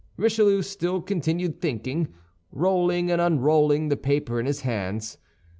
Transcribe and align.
Richelieu 0.17 0.63
still 0.63 0.99
continued 0.99 1.61
thinking, 1.61 2.07
rolling 2.51 3.11
and 3.11 3.21
unrolling 3.21 3.89
the 3.89 3.97
paper 3.97 4.39
in 4.39 4.47
his 4.47 4.61
hands. 4.61 5.19